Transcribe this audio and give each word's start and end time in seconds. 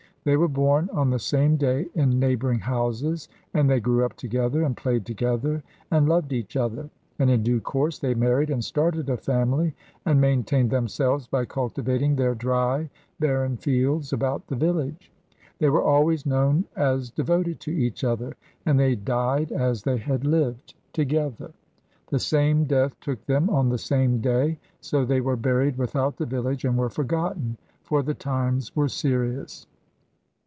They 0.23 0.37
were 0.37 0.47
born 0.47 0.87
on 0.93 1.09
the 1.09 1.17
same 1.17 1.55
day 1.57 1.87
in 1.95 2.19
neighbouring 2.19 2.59
houses, 2.59 3.27
and 3.55 3.67
they 3.67 3.79
grew 3.79 4.05
up 4.05 4.15
together, 4.15 4.61
and 4.61 4.77
played 4.77 5.03
together, 5.03 5.63
and 5.89 6.07
loved 6.07 6.31
each 6.31 6.55
other. 6.55 6.91
And 7.17 7.27
in 7.31 7.41
due 7.41 7.59
course 7.59 7.97
they 7.97 8.13
married 8.13 8.51
and 8.51 8.63
started 8.63 9.09
a 9.09 9.17
family, 9.17 9.73
and 10.05 10.21
maintained 10.21 10.69
themselves 10.69 11.25
by 11.25 11.45
cultivating 11.45 12.15
their 12.15 12.35
dry, 12.35 12.87
barren 13.19 13.57
fields 13.57 14.13
about 14.13 14.45
the 14.45 14.55
village. 14.55 15.11
They 15.57 15.71
were 15.71 15.81
always 15.81 16.23
known 16.23 16.65
as 16.75 17.09
devoted 17.09 17.59
to 17.61 17.71
each 17.71 18.03
other, 18.03 18.35
and 18.63 18.79
they 18.79 18.93
died 18.93 19.51
as 19.51 19.81
they 19.81 19.97
had 19.97 20.23
lived 20.23 20.75
together. 20.93 21.51
The 22.11 22.19
same 22.19 22.65
death 22.65 22.95
took 22.99 23.25
them 23.25 23.49
on 23.49 23.69
the 23.69 23.79
same 23.79 24.21
day; 24.21 24.59
so 24.81 25.03
they 25.03 25.19
were 25.19 25.35
buried 25.35 25.79
without 25.79 26.17
the 26.17 26.27
village 26.27 26.63
and 26.63 26.77
were 26.77 26.91
forgotten; 26.91 27.57
for 27.81 28.03
the 28.03 28.13
times 28.13 28.75
were 28.75 28.87
serious. 28.87 29.65